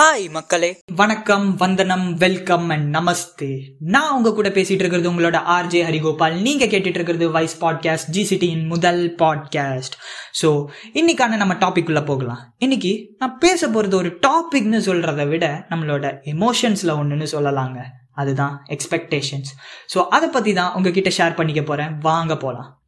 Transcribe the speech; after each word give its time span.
Hi 0.00 0.30
மக்களே. 0.30 0.80
வணக்கம் 0.96 1.56
வந்தனம் 1.56 2.14
வெல்கம் 2.14 2.68
அண்ட் 2.68 2.96
நமஸ்தே. 2.96 3.62
நான் 3.78 4.16
உங்க 4.16 4.32
கூட 4.32 4.48
பேசிட்டு 4.48 4.72
இருக்கிறது 4.72 5.12
உங்களோட 5.12 5.38
ஆர்ஜே 5.56 5.82
ஹரிகோபால். 5.88 6.40
நீங்க 6.40 6.66
கேட்டுட்டு 6.66 6.96
இருக்கிறது 6.98 7.30
வைஸ் 7.30 7.64
பாட்காஸ்ட் 7.64 8.10
ஜிசிடியின் 8.12 8.66
முதல் 8.66 9.14
பாட்காஸ்ட் 9.14 9.96
ஸோ 10.42 10.64
இன்னைக்கான 10.94 11.36
நம்ம 11.36 11.54
டாபிக் 11.54 11.86
உள்ள 11.86 12.02
போகலாம். 12.02 12.54
இன்னைக்கு 12.58 13.14
நான் 13.18 13.38
பேச 13.38 13.68
போறது 13.68 13.94
ஒரு 13.94 14.18
டாபிக்னு 14.26 14.80
சொல்றதை 14.88 15.28
விட 15.28 15.66
நம்மளோட 15.68 16.18
எமோஷன்ஸ்ல 16.24 16.96
ஒன்றுன்னு 17.02 17.26
சொல்லலாங்க. 17.32 17.82
அதுதான் 18.12 18.66
எக்ஸ்பெக்டேஷன்ஸ் 18.68 19.52
ஸோ 19.94 19.98
அதை 20.08 20.28
பத்தி 20.28 20.52
தான் 20.52 20.74
உங்ககிட்ட 20.74 21.10
ஷேர் 21.18 21.34
பண்ணிக்க 21.34 21.62
போறேன். 21.62 21.98
வாங்க 21.98 22.36
போலாம். 22.36 22.79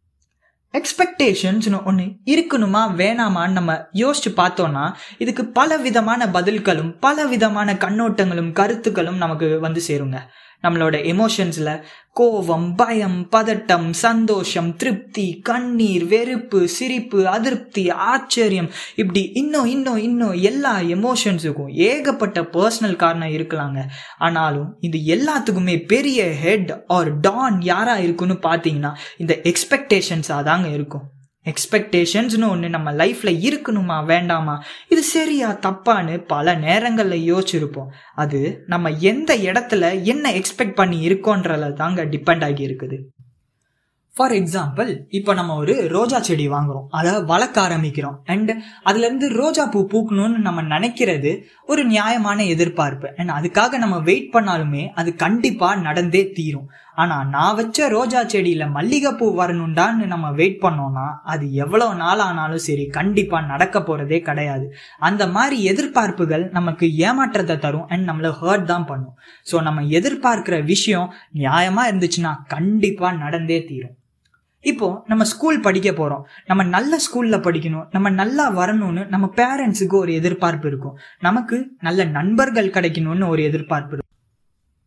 எக்ஸ்பெக்டேஷன்ஸ்னு 0.79 1.85
ஒன்று 1.85 2.05
இருக்கணுமா 2.25 2.83
வேணாமான்னு 3.01 3.57
நம்ம 3.59 3.73
யோசிச்சு 3.93 4.31
பார்த்தோம்னா 4.37 4.85
இதுக்கு 5.19 5.45
பல 5.45 5.77
விதமான 5.77 6.27
பதில்களும் 6.27 6.97
பல 7.01 7.27
விதமான 7.27 7.75
கண்ணோட்டங்களும் 7.75 8.53
கருத்துக்களும் 8.53 9.17
நமக்கு 9.17 9.61
வந்து 9.61 9.83
சேருங்க. 9.89 10.19
நம்மளோட 10.63 10.97
எமோஷன்ஸில் 11.13 11.83
கோவம் 12.21 12.67
பயம் 12.77 13.29
பதட்டம் 13.31 13.91
சந்தோஷம் 13.91 14.77
திருப்தி 14.77 15.41
கண்ணீர் 15.43 16.05
வெறுப்பு 16.05 16.69
சிரிப்பு 16.69 17.29
அதிருப்தி 17.29 17.91
ஆச்சரியம் 17.91 18.71
இப்படி 18.95 19.31
இன்னும் 19.35 19.67
இன்னும் 19.67 19.97
இன்னும் 19.97 20.35
எல்லா 20.43 20.75
எமோஷன்ஸுக்கும் 20.79 21.73
ஏகப்பட்ட 21.89 22.41
பர்சனல் 22.43 22.97
காரணம் 22.97 23.29
இருக்கலாங்க. 23.29 23.81
ஆனாலும் 24.19 24.77
இது 24.81 24.99
எல்லாத்துக்குமே 25.17 25.87
பெரிய 25.87 26.33
ஹெட் 26.43 26.85
ஆர் 26.87 27.21
டான் 27.21 27.61
யாராக 27.61 28.01
இருக்குன்னு 28.01 28.35
பார்த்தீங்கன்னா 28.35 28.95
இந்த 29.19 29.41
எக்ஸ்பெக்டேஷன்ஸாக 29.43 30.43
தாங்க 30.43 30.69
இருக்கும். 30.69 31.09
எக்ஸ்பெக்டேஷன்ஸ்னு 31.45 32.49
ஒன்று 32.49 32.69
நம்ம 32.69 32.93
லைஃப்பில் 32.93 33.41
இருக்கணுமா 33.49 34.05
வேண்டாமா? 34.05 34.63
இது 34.89 35.03
சரியா 35.03 35.53
தப்பான்னு 35.53 36.19
பல 36.27 36.55
நேரங்களில் 36.55 37.35
யோசிச்சிருப்போம். 37.35 37.89
அது 38.15 38.63
நம்ம 38.67 38.91
எந்த 38.91 39.37
இடத்துல 39.37 40.03
என்ன 40.03 40.33
எக்ஸ்பெக்ட் 40.33 40.75
பண்ணி 40.75 41.09
இருக்கோன்றதுல 41.09 41.73
தாங்க 41.73 42.05
டிபெண்ட் 42.05 42.45
ஆகி 42.45 42.67
இருக்குது 42.67 42.99
ஃபார் 44.15 44.33
எக்ஸாம்பிள் 44.33 44.99
இப்போ 45.09 45.35
நம்ம 45.35 45.55
ஒரு 45.57 45.89
ரோஜா 45.89 46.21
செடி 46.21 46.49
வாங்குறோம். 46.49 46.89
அதை 46.91 47.23
வளர்க்க 47.23 47.69
ஆரம்பிக்கிறோம். 47.69 48.17
அண்ட் 48.25 48.51
அதுலேருந்து 48.85 49.29
ரோஜா 49.29 49.67
பூ 49.67 49.87
பூக்கணும்னு 49.93 50.37
நம்ம 50.37 50.63
நினைக்கிறது 50.63 51.43
ஒரு 51.67 51.85
நியாயமான 51.85 52.45
எதிர்பார்ப்பு. 52.45 53.11
அண்ட் 53.17 53.31
அதுக்காக 53.31 53.79
நம்ம 53.79 53.99
வெயிட் 53.99 54.33
பண்ணாலுமே 54.33 54.89
அது 54.95 55.15
கண்டிப்பாக 55.15 55.81
நடந்தே 55.81 56.31
தீரும். 56.31 56.71
ஆனால் 56.97 57.29
நான் 57.35 57.57
வச்ச 57.59 57.89
ரோஜா 57.95 58.21
செடியில் 58.33 58.73
மல்லிகைப்பூ 58.75 59.27
வரணுண்டான்னு 59.39 60.07
நம்ம 60.13 60.27
வெயிட் 60.41 60.59
பண்ணோம்னா 60.65 61.07
அது 61.33 61.45
எவ்வளோ 61.65 61.87
நாள் 62.01 62.23
ஆனாலும் 62.27 62.65
சரி 62.67 62.85
கண்டிப்பாக 62.97 63.49
நடக்க 63.53 63.77
போகிறதே 63.83 64.19
கிடையாது. 64.29 64.67
அந்த 65.09 65.23
மாதிரி 65.37 65.57
எதிர்பார்ப்புகள் 65.73 66.45
நமக்கு 66.59 66.89
ஏமாற்றத்தை 67.07 67.57
தரும் 67.65 67.89
அண்ட் 67.95 68.07
நம்மளை 68.11 68.33
ஹர்ட் 68.41 68.69
தான் 68.73 68.87
பண்ணும். 68.91 69.17
ஸோ 69.51 69.63
நம்ம 69.69 69.83
எதிர்பார்க்குற 70.01 70.59
விஷயம் 70.73 71.09
நியாயமாக 71.43 71.91
இருந்துச்சுன்னா 71.93 72.35
கண்டிப்பாக 72.55 73.21
நடந்தே 73.25 73.59
தீரும். 73.71 73.97
இப்போ 74.65 74.89
நம்ம 75.11 75.23
ஸ்கூல் 75.25 75.65
படிக்க 75.67 75.91
போறோம். 75.91 76.23
நம்ம 76.47 76.63
நல்ல 76.75 76.99
ஸ்கூல்ல 77.07 77.37
படிக்கணும். 77.47 77.87
நம்ம 77.95 78.11
நல்லா 78.21 78.45
வரணும்னு 78.61 79.03
நம்ம 79.15 79.27
பேரண்ட்ஸுக்கு 79.41 79.97
ஒரு 80.05 80.13
எதிர்பார்ப்பு 80.21 80.69
இருக்கும். 80.69 80.99
நமக்கு 81.21 81.57
நல்ல 81.89 82.05
நண்பர்கள் 82.19 82.75
கிடைக்கணும்னு 82.77 83.27
ஒரு 83.29 83.43
எதிர்பார்ப்பு 83.43 83.95
இருக்கும். 83.95 84.11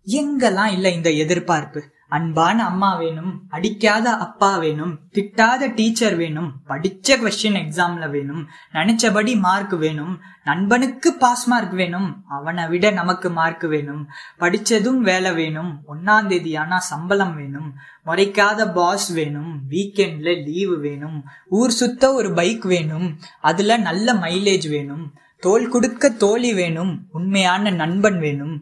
எங்கெல்லாம் 0.07 0.71
இல்லை 0.77 0.93
இந்த 0.93 1.09
எதிர்பார்ப்பு? 1.25 1.81
அன்பான 2.15 2.57
அம்மா 2.65 2.89
வேணும் 2.97 3.31
அடிக்காத 3.49 4.07
அப்பா 4.25 4.49
வேணும் 4.57 4.93
திட்டாத 5.15 5.69
டீச்சர் 5.75 6.15
வேணும் 6.15 6.49
படிச்ச 6.69 7.17
கொஸ்டின் 7.21 7.59
எக்ஸாம்ல 7.61 8.05
வேணும் 8.11 8.43
நினைச்சபடி 8.73 9.33
மார்க் 9.45 9.75
வேணும் 9.79 10.13
நண்பனுக்கு 10.45 11.11
பாஸ் 11.17 11.45
மார்க் 11.47 11.75
வேணும் 11.75 12.07
அவனை 12.35 12.63
விட 12.67 12.91
நமக்கு 12.91 13.29
மார்க் 13.31 13.65
வேணும் 13.67 14.03
படிச்சதும் 14.39 15.01
வேலை 15.01 15.33
வேணும் 15.33 15.71
ஒன்னாம் 15.87 16.27
தேதி 16.27 16.53
ஆனா 16.57 16.79
சம்பளம் 16.89 17.35
வேணும் 17.35 17.69
முறைக்காத 18.05 18.67
பாஸ் 18.73 19.09
வேணும் 19.13 19.51
வீக்கெண்ட்ல 19.69 20.31
லீவு 20.45 20.79
வேணும் 20.79 21.17
ஊர் 21.51 21.73
சுத்த 21.73 22.13
ஒரு 22.13 22.31
பைக் 22.33 22.65
வேணும் 22.67 23.07
அதுல 23.43 23.77
நல்ல 23.87 24.13
மைலேஜ் 24.21 24.67
வேணும் 24.69 25.05
தோல் 25.45 25.67
கொடுக்க 25.73 26.09
தோழி 26.23 26.51
வேணும் 26.59 26.93
உண்மையான 27.17 27.71
நண்பன் 27.81 28.19
வேணும். 28.25 28.55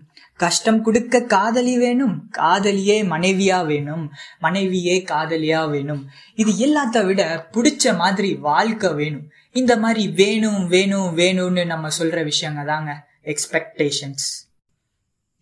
கஷ்டம் 0.44 0.80
கொடுக்க 0.86 1.22
காதலி 1.34 1.74
வேணும் 1.84 2.16
காதலியே 2.38 2.98
மனைவியா 3.12 3.60
வேணும் 3.72 4.06
மனைவியே 4.46 4.96
காதலியா 5.12 5.62
வேணும். 5.74 6.02
இது 6.42 6.52
எல்லாத்த 6.66 7.06
விட 7.10 7.22
பிடிச்ச 7.56 7.96
மாதிரி 8.02 8.30
வாழ்க்கை 8.48 8.92
வேணும். 9.02 9.28
இந்த 9.62 9.74
மாதிரி 9.84 10.04
வேணும் 10.22 10.62
வேணும் 10.74 11.10
வேணும்னு 11.20 11.66
நம்ம 11.74 11.92
சொல்ற 12.00 12.20
விஷயங்க 12.32 12.64
தாங்க 12.72 12.94
எக்ஸ்பெக்டேஷன்ஸ் 13.32 14.26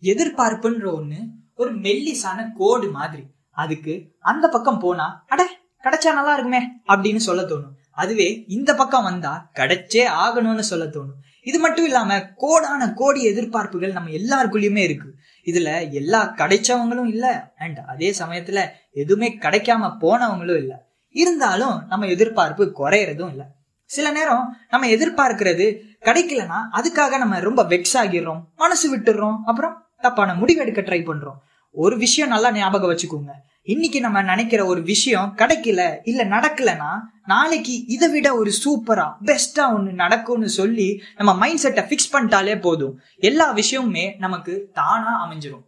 எதிர்பார்ப்புன்ற 0.02 0.86
ஒண்ணு 0.98 1.20
ஒரு 1.60 1.70
மெல்லிசான 1.86 2.38
கோடு 2.60 2.86
மாதிரி. 2.98 3.24
அதுக்கு 3.62 3.94
அந்த 4.30 4.46
பக்கம் 4.54 4.82
போனா 4.84 5.06
அட 5.32 5.42
கிடைச்சா 5.84 6.10
நல்லா 6.18 6.32
இருக்குமே 6.36 6.60
அப்படின்னு 6.92 7.22
சொல்ல 7.28 7.42
தோணும். 7.42 7.76
அதுவே 8.02 8.28
இந்த 8.56 8.70
பக்கம் 8.80 9.06
வந்தா 9.08 9.32
கிடைச்சே 9.58 10.04
ஆகணும்னு 10.22 10.64
சொல்ல 10.70 10.84
தோணும். 10.94 11.18
இது 11.42 11.58
மட்டும் 11.58 11.84
இல்லாம 11.84 12.18
கோடான 12.36 12.92
கோடி 12.94 13.28
எதிர்பார்ப்புகள் 13.28 13.92
நம்ம 13.92 14.10
எல்லாருக்குள்ளயுமே 14.10 14.76
இருக்கு. 14.76 15.14
இதுல 15.44 15.90
எல்லா 15.90 16.34
கிடைச்சவங்களும் 16.36 17.06
இல்ல 17.06 17.52
அண்ட் 17.58 17.78
அதே 17.78 18.14
சமயத்துல 18.18 18.60
எதுவுமே 18.92 19.38
கிடைக்காம 19.38 19.96
போனவங்களும் 20.00 20.56
இல்ல. 20.56 20.86
இருந்தாலும் 21.14 21.86
நம்ம 21.88 22.06
எதிர்பார்ப்பு 22.06 22.72
குறையறதும் 22.78 23.28
இல்ல. 23.28 23.50
சில 23.84 24.10
நேரம் 24.10 24.56
நம்ம 24.70 24.86
எதிர்பார்க்கிறது 24.86 25.66
கிடைக்கலன்னா 26.00 26.58
அதுக்காக 26.72 27.18
நம்ம 27.18 27.40
ரொம்ப 27.40 27.62
வெக்ஸ் 27.62 27.94
ஆகிடுறோம் 27.94 28.42
மனசு 28.56 28.96
விட்டுடுறோம் 28.96 29.36
அப்புறம் 29.44 29.86
தப்பான 30.00 30.34
முடிவெடுக்க 30.34 30.80
ட்ரை 30.82 31.02
பண்றோம். 31.04 31.38
ஒரு 31.74 31.96
விஷயம் 31.96 32.30
நல்லா 32.30 32.52
ஞாபகம் 32.52 32.90
வச்சுக்கோங்க. 32.90 33.30
இன்னைக்கு 33.62 34.00
நம்ம 34.00 34.22
நினைக்கிற 34.22 34.64
ஒரு 34.64 34.82
விஷயம் 34.82 35.34
கிடைக்கல 35.36 35.98
இல்ல 36.04 36.24
நடக்கலன்னா 36.24 37.00
நாளைக்கு 37.26 37.86
இதை 37.86 38.08
விட 38.08 38.34
ஒரு 38.34 38.52
சூப்பரா 38.64 39.12
பெஸ்டா 39.24 39.58
ஒண்ணு 39.58 39.92
நடக்கும்னு 39.92 40.48
சொல்லி 40.48 41.02
நம்ம 41.16 41.34
மைண்ட் 41.34 41.58
செட்டை 41.58 41.84
ஃபிக்ஸ் 41.84 42.14
பண்ணிட்டாலே 42.14 42.60
போதும். 42.60 43.00
எல்லா 43.16 43.54
விஷயமுமே 43.54 44.18
நமக்கு 44.18 44.70
தானா 44.74 45.28
அமைஞ்சிரும். 45.28 45.64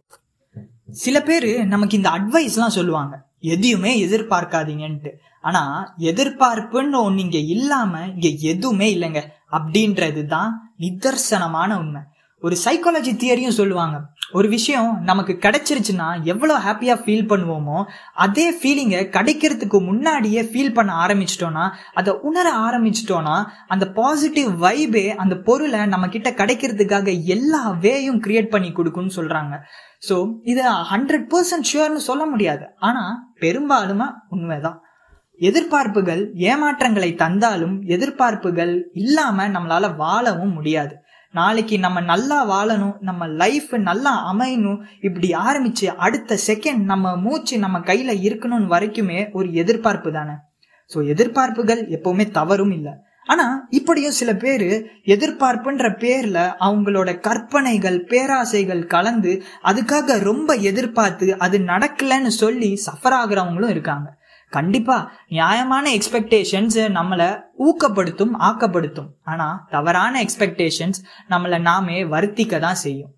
சில 0.91 1.21
பேர் 1.21 1.67
நமக்கு 1.67 1.97
இந்த 1.97 2.09
அட்வைஸ்லாம் 2.09 2.67
சொல்லுவாங்க. 2.67 3.25
எதையுமே 3.39 4.05
எதிர்பார்க்காதீங்கன்ட்டு. 4.05 5.11
ஆனா 5.41 5.93
எதிர்பார்ப்புன்னு 5.99 6.95
ஒன்று 6.95 7.21
இங்க 7.21 7.37
இல்லாம 7.37 8.05
இங்க 8.05 8.27
எதுவுமே 8.27 8.95
இல்லைங்க. 8.95 9.23
அப்படின்றது 9.51 10.25
தான் 10.25 10.75
நிதர்சனமான 10.79 11.77
உண்மை. 11.77 12.01
ஒரு 12.45 12.55
சைக்காலஜி 12.65 13.11
தியரியும் 13.21 13.57
சொல்லுவாங்க. 13.59 13.95
ஒரு 14.37 14.47
விஷயம் 14.55 14.89
நமக்கு 15.09 15.33
கிடைச்சிருச்சுன்னா 15.43 16.07
எவ்வளோ 16.31 16.55
ஹாப்பியாக 16.65 17.03
ஃபீல் 17.03 17.27
பண்ணுவோமோ 17.31 17.77
அதே 18.25 18.45
ஃபீலிங்கை 18.59 19.01
கிடைக்கிறதுக்கு 19.17 19.77
முன்னாடியே 19.89 20.41
ஃபீல் 20.51 20.73
பண்ண 20.77 20.91
ஆரம்பிச்சிட்டோன்னா 21.05 21.65
அதை 21.99 22.13
உணர 22.29 22.47
ஆரம்பிச்சிட்டோன்னா 22.67 23.35
அந்த 23.75 23.87
பாசிட்டிவ் 23.99 24.49
வைபே 24.63 25.05
அந்த 25.23 25.35
பொருளை 25.47 25.81
நம்மக்கிட்ட 25.93 26.31
கிடைக்கிறதுக்காக 26.41 27.13
எல்லா 27.35 27.61
வேயும் 27.85 28.23
கிரியேட் 28.27 28.53
பண்ணி 28.55 28.71
கொடுக்குன்னு 28.71 29.17
சொல்கிறாங்க 29.19 29.53
ஸோ 30.09 30.17
இதை 30.53 30.65
ஹண்ட்ரட் 30.91 31.29
பர்சன்ட் 31.33 31.69
ஷுவர்னு 31.71 32.07
சொல்ல 32.09 32.23
முடியாது. 32.33 32.65
ஆனால் 32.87 33.15
பெரும்பாலுமா 33.43 34.09
உண்மைதான். 34.35 34.79
எதிர்பார்ப்புகள் 35.39 36.21
ஏமாற்றங்களை 36.49 37.09
தந்தாலும் 37.23 37.73
எதிர்பார்ப்புகள் 37.95 38.73
இல்லாம 39.01 39.47
நம்மளால 39.55 39.85
வாழவும் 39.95 40.53
முடியாது. 40.53 40.93
நாளைக்கு 41.37 41.75
நம்ம 41.85 42.01
நல்லா 42.11 42.37
வாழணும் 42.51 42.97
நம்ம 43.09 43.27
லைஃப் 43.41 43.71
நல்லா 43.89 44.13
அமையணும் 44.31 44.79
இப்படி 45.07 45.29
ஆரம்பிச்சு 45.47 45.87
அடுத்த 46.05 46.37
செகண்ட் 46.49 46.83
நம்ம 46.91 47.15
மூச்சு 47.25 47.57
நம்ம 47.63 47.79
கையில 47.89 48.13
இருக்கணும்னு 48.27 48.73
வரைக்குமே 48.75 49.19
ஒரு 49.39 49.49
எதிர்பார்ப்பு 49.63 50.11
தானே. 50.17 50.35
ஸோ 50.91 50.97
எதிர்பார்ப்புகள் 51.13 51.81
எப்பவுமே 51.97 52.25
தவறும் 52.39 52.73
இல்லை. 52.77 52.93
ஆனா 53.27 53.45
இப்படியும் 53.77 54.17
சில 54.17 54.31
பேர் 54.41 54.65
எதிர்பார்ப்புன்ற 55.13 55.85
பேர்ல 56.01 56.39
அவங்களோட 56.65 57.09
கற்பனைகள் 57.27 57.97
பேராசைகள் 58.11 58.83
கலந்து 58.93 59.31
அதுக்காக 59.69 60.17
ரொம்ப 60.29 60.53
எதிர்பார்த்து 60.71 61.27
அது 61.45 61.59
நடக்கலன்னு 61.71 62.33
சொல்லி 62.41 62.69
சஃபர் 62.85 63.15
ஆகுறவங்களும் 63.21 63.73
இருக்காங்க. 63.75 64.07
கண்டிப்பா 64.57 64.97
நியாயமான 65.29 65.85
எக்ஸ்பெக்டேஷன்ஸ் 65.93 66.77
நம்மளை 66.97 67.29
ஊக்கப்படுத்தும் 67.65 68.33
ஆக்கப்படுத்தும். 68.47 69.09
ஆனா 69.23 69.47
தவறான 69.69 70.23
எக்ஸ்பெக்டேஷன்ஸ் 70.23 70.99
நம்மளை 71.29 71.59
நாமே 71.69 71.97
வருத்திக்க 72.15 72.59
தான் 72.59 72.81
செய்யும். 72.85 73.13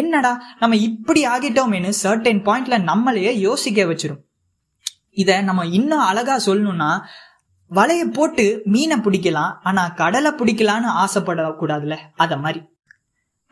என்னடா 0.00 0.32
நம்ம 0.60 0.76
இப்படி 0.88 1.22
ஆகிட்டோம்னு 1.34 1.92
சர்டன் 2.02 2.42
பாயிண்ட்ல 2.48 2.78
நம்மளையே 2.90 3.32
யோசிக்க 3.48 3.84
வச்சிரும். 3.90 4.22
இத 5.22 5.30
நம்ம 5.48 5.66
இன்னும் 5.78 6.04
அழகா 6.10 6.36
சொல்லணும்னா 6.46 6.90
வலைய 7.70 8.04
போட்டு 8.16 8.44
மீனை 8.72 8.96
பிடிக்கலாம் 9.04 9.52
ஆனா 9.68 9.82
கடலை 10.00 10.30
பிடிக்கலான்னு 10.38 10.90
ஆசைப்படக்கூடாதுல 11.02 11.96
அத 12.24 12.36
மாதிரி. 12.44 12.60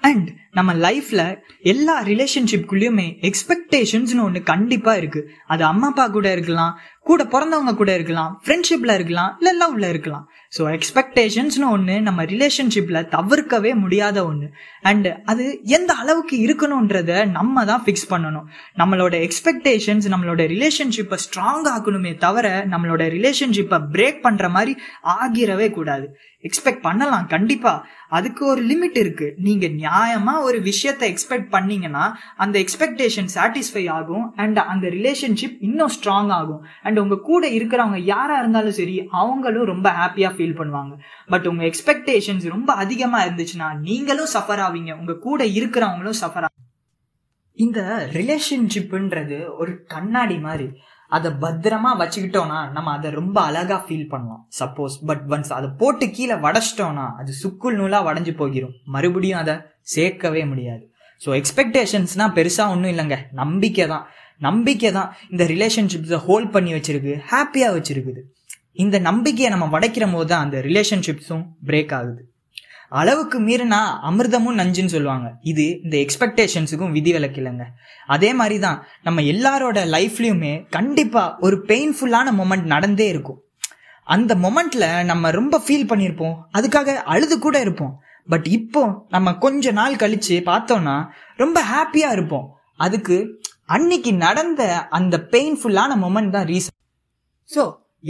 அண்ட் 0.03 0.29
நம்ம 0.59 0.71
லைஃப்ல 0.85 1.23
எல்லா 1.71 1.95
ரிலேஷன்ஷிப்குள்ளேயுமே 2.09 3.07
எக்ஸ்பெக்டேஷன்ஸ்னு 3.29 4.23
ஒன்று 4.27 4.41
கண்டிப்பா 4.51 4.93
இருக்கு. 5.01 5.21
அது 5.47 5.63
அம்மா 5.71 5.89
அப்பா 5.89 6.05
கூட 6.15 6.27
இருக்கலாம் 6.37 6.73
கூட 7.07 7.25
பிறந்தவங்க 7.25 7.75
கூட 7.75 7.95
இருக்கலாம் 7.95 8.33
ஃப்ரெண்ட்ஷிப்ல 8.45 8.95
இருக்கலாம் 8.95 9.37
இல்ல 9.41 9.51
லவ்ல 9.61 9.89
இருக்கலாம். 9.89 10.27
ஸோ 10.59 10.63
எக்ஸ்பெக்டேஷன்ஸ்னு 10.77 11.67
ஒன்று 11.71 12.01
நம்ம 12.01 12.25
ரிலேஷன்ஷிப்ல 12.25 12.99
தவிர்க்கவே 13.17 13.75
முடியாத 13.75 14.25
ஒன்று 14.27 14.49
அண்ட் 14.83 15.09
அது 15.25 15.61
எந்த 15.63 15.95
அளவுக்கு 15.95 16.37
இருக்கணுன்றத 16.47 17.31
நம்ம 17.31 17.65
தான் 17.65 17.83
ஃபிக்ஸ் 17.85 18.11
பண்ணணும். 18.11 18.47
நம்மளோட 18.77 19.15
எக்ஸ்பெக்டேஷன்ஸ் 19.27 20.09
நம்மளோட 20.15 20.45
ரிலேஷன்ஷிப்பை 20.55 21.19
ஸ்ட்ராங் 21.27 21.69
ஆக்கணுமே 21.75 22.17
தவிர 22.17 22.67
நம்மளோட 22.71 23.05
ரிலேஷன்ஷிப்பை 23.17 23.81
பிரேக் 23.93 24.21
பண்ற 24.21 24.49
மாதிரி 24.49 24.75
ஆகிரவே 25.19 25.71
கூடாது. 25.71 26.09
எக்ஸ்பெக்ட் 26.45 26.81
பண்ணலாம் 26.81 27.27
கண்டிப்பா. 27.27 27.87
அதுக்கு 28.09 28.47
ஒரு 28.47 28.63
லிமிட் 28.63 28.99
இருக்கு. 28.99 29.35
நீங்க 29.37 29.67
நியாயமா 29.67 30.35
ஒரு 30.43 30.61
விஷயத்தை 30.61 31.15
எக்ஸ்பெக்ட் 31.15 31.51
பண்ணீங்கன்னா 31.51 32.05
அந்த 32.37 32.65
எக்ஸ்பெக்டேஷன் 32.65 33.29
சாட்டிஸ்ஃபை 33.35 33.91
ஆகும். 33.91 34.35
அண்ட் 34.37 34.59
அந்த 34.59 34.89
ரிலேஷன்ஷிப் 34.89 35.57
இன்னும் 35.61 35.91
ஸ்ட்ராங் 35.97 36.31
ஆகும். 36.31 36.65
அண்ட் 36.91 37.03
உங்க 37.03 37.19
கூட 37.31 37.45
இருக்கிறவங்க 37.57 37.99
யாரா 38.13 38.37
இருந்தாலும் 38.43 38.77
சரி 38.79 38.95
அவங்களும் 39.23 39.71
ரொம்ப 39.73 39.89
ஹாப்பியா 39.99 40.31
ஃபீல் 40.37 40.57
பண்ணுவாங்க. 40.61 40.95
பட் 41.33 41.49
உங்க 41.51 41.65
எக்ஸ்பெக்டேஷன்ஸ் 41.71 42.47
ரொம்ப 42.55 42.71
அதிகமா 42.85 43.19
இருந்துச்சுன்னா 43.25 43.69
நீங்களும் 43.89 44.33
சஃபர் 44.37 44.63
ஆவீங்க. 44.69 44.93
உங்க 45.01 45.21
கூட 45.27 45.41
இருக்கிறவங்களும் 45.59 46.21
சஃபர் 46.23 46.47
ஆகும் 46.47 46.67
இந்த 47.59 47.81
ரிலேஷன்ஷிப்புன்றது 48.17 49.39
ஒரு 49.63 49.73
கண்ணாடி 49.95 50.39
மாதிரி. 50.47 50.69
அதை 51.17 51.31
பத்திரமா 51.45 51.91
வச்சுக்கிட்டோம்னா 52.01 52.59
நம்ம 52.75 52.93
அதை 52.97 53.09
ரொம்ப 53.19 53.39
அழகா 53.49 53.77
ஃபீல் 53.87 54.11
பண்ணலாம். 54.13 54.43
சப்போஸ் 54.61 54.97
பட் 55.09 55.25
ஒன்ஸ் 55.35 55.51
அதை 55.57 55.69
போட்டு 55.81 56.07
கீழே 56.17 56.37
வடைச்சிட்டோம்னா 56.45 57.07
அது 57.23 57.33
சுக்குள் 57.43 57.79
நூலா 57.81 58.01
வடைஞ்சு 58.09 58.35
போகிரும் 58.43 58.77
மறுபடியும் 58.95 59.41
அதை 59.43 59.55
சேர்க்கவே 59.95 60.45
முடியாது. 60.53 60.85
ஸோ 61.21 61.31
எக்ஸ்பெக்டேஷன்ஸ்னா 61.41 62.27
பெருசா 62.37 62.67
ஒன்றும் 62.75 62.93
இல்லைங்க. 62.95 63.19
நம்பிக்கை 63.41 63.87
தான் 63.95 64.07
நம்பிக்கை 64.47 64.91
தான் 64.99 65.13
இந்த 65.33 65.45
ரிலேஷன்ஷிப்ஸை 65.55 66.19
ஹோல்ட் 66.27 66.53
பண்ணி 66.55 66.73
வச்சிருக்கு 66.77 67.15
ஹாப்பியாக 67.33 67.77
வச்சிருக்குது. 67.77 68.23
இந்த 68.83 68.97
நம்பிக்கையை 69.07 69.49
நம்ம 69.55 69.67
வடைக்கிற 69.77 70.05
போது 70.13 70.29
தான் 70.33 70.45
அந்த 70.47 70.59
ரிலேஷன்ஷிப்ஸும் 70.67 71.45
பிரேக் 71.69 71.95
ஆகுது. 71.99 72.23
அளவுக்கு 73.01 73.39
மீறினா 73.47 73.81
அமிர்தமும் 74.09 74.57
நஞ்சுன்னு 74.61 74.93
சொல்லுவாங்க. 74.95 75.27
இது 75.51 75.65
இந்த 75.85 75.97
எக்ஸ்பெக்டேஷன்ஸுக்கும் 76.05 76.95
விதி 76.97 77.11
விலக்கில்லைங்க 77.17 77.67
அதே 78.15 78.31
மாதிரி 78.39 78.57
தான் 78.65 78.79
நம்ம 79.07 79.23
எல்லாரோட 79.33 79.79
லைஃப்லையுமே 79.95 80.53
கண்டிப்பாக 80.77 81.37
ஒரு 81.47 81.59
பெயின்ஃபுல்லான 81.71 82.33
மொமெண்ட் 82.41 82.67
நடந்தே 82.75 83.07
இருக்கும். 83.15 83.41
அந்த 84.15 84.35
மொமெண்ட்ல 84.45 84.87
நம்ம 85.11 85.31
ரொம்ப 85.41 85.61
ஃபீல் 85.65 85.91
பண்ணியிருப்போம் 85.91 86.37
அதுக்காக 86.59 86.97
அழுது 87.15 87.37
கூட 87.47 87.57
இருப்போம். 87.67 87.93
பட் 88.33 88.49
இப்போ 88.59 88.83
நம்ம 89.15 89.35
கொஞ்ச 89.45 89.73
நாள் 89.79 90.01
கழிச்சு 90.03 90.37
பார்த்தோம்னா 90.51 90.97
ரொம்ப 91.43 91.59
ஹாப்பியாக 91.73 92.17
இருப்போம். 92.17 92.49
அதுக்கு 92.87 93.17
அன்னைக்கு 93.75 94.13
நடந்த 94.25 94.63
அந்த 94.99 95.17
பெயின்ஃபுல்லான 95.33 95.97
மொமெண்ட் 96.05 96.35
தான் 96.37 96.49
ரீசன் 96.53 96.77
ஸோ 97.49 97.63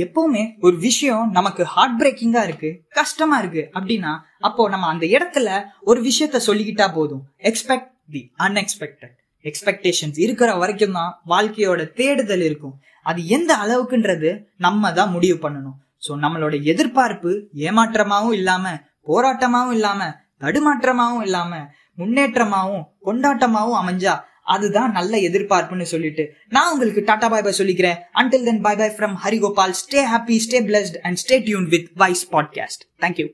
எப்பவுமே 0.04 0.42
ஒரு 0.66 0.76
விஷயம் 0.86 1.24
நமக்கு 1.36 1.62
ஹார்ட் 1.72 1.96
பிரேக்கிங்கா 2.00 2.42
இருக்கு 2.48 2.70
கஷ்டமா 2.98 3.36
இருக்கு 3.42 3.62
அப்படின்னா 3.76 4.12
அப்போ 4.48 4.62
நம்ம 4.72 4.88
அந்த 4.92 5.04
இடத்துல 5.16 5.48
ஒரு 5.90 6.00
விஷயத்த 6.08 6.40
சொல்லிக்கிட்டா 6.48 6.86
போதும். 6.98 7.22
எக்ஸ்பெக்ட் 7.50 7.90
தி 8.14 8.22
அன்எக்ஸ்பெக்டட் 8.46 9.14
எக்ஸ்பெக்டேஷன்ஸ் 9.44 10.18
இருக்கிற 10.24 10.50
வரைக்கும் 10.62 10.96
தான் 10.98 11.12
வாழ்க்கையோட 11.32 11.82
தேடுதல் 12.00 12.44
இருக்கும். 12.48 12.74
அது 13.06 13.20
எந்த 13.36 13.52
அளவுக்குன்றது 13.62 14.30
நம்ம 14.66 14.92
தான் 14.92 15.12
முடிவு 15.16 15.38
பண்ணணும். 15.44 15.76
ஸோ 16.06 16.10
நம்மளோட 16.24 16.54
எதிர்பார்ப்பு 16.72 17.32
ஏமாற்றமாகவும் 17.68 18.36
இல்லாம 18.40 18.74
போராட்டமாகவும் 19.10 19.76
இல்லாம 19.78 20.00
தடுமாற்றமாகவும் 20.44 21.24
இல்லாம 21.28 21.52
முன்னேற்றமாகவும் 21.98 22.84
கொண்டாட்டமாகவும் 23.06 23.80
அமைஞ்சா 23.82 24.14
அதுதான் 24.56 24.92
நல்ல 24.92 25.16
எதிர்பார்ப்புன்னு 25.16 25.90
சொல்லிட்டு. 25.92 26.24
நான் 26.48 26.72
உங்களுக்கு 26.72 27.02
டாடா 27.04 27.28
பாய் 27.28 27.42
பாய் 27.42 27.58
சொல்லிக்கிறேன். 27.58 27.98
Until 28.14 28.44
then 28.44 28.60
bye 28.60 28.76
bye 28.76 28.94
from 28.96 29.16
Harigopal 29.24 29.74
stay 29.80 30.00
happy 30.12 30.38
stay 30.46 30.58
blessed 30.68 30.98
and 30.98 31.18
stay 31.22 31.44
tuned 31.44 31.68
with 31.68 31.90
wise 31.94 32.24
podcast 32.32 32.84
thank you 33.00 33.28